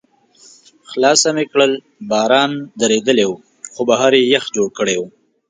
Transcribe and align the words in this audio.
خلاصه 0.89 1.29
مې 1.35 1.45
کړل، 1.51 1.71
باران 2.11 2.51
درېدلی 2.81 3.25
و، 3.29 3.33
خو 3.73 3.81
بهر 3.89 4.11
یې 4.19 4.23
یخ 4.33 4.45
جوړ 4.55 4.67
کړی 4.77 4.95
و. 4.99 5.03